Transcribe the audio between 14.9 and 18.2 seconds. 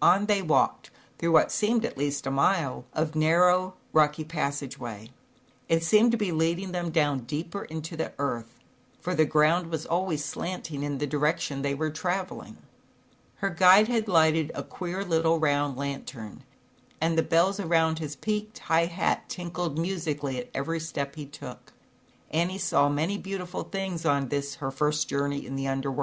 little round lantern, and the bells around his